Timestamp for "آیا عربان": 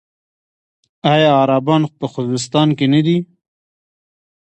1.13-1.81